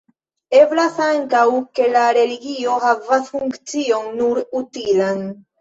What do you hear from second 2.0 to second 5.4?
religio havas funkcion nur utilan.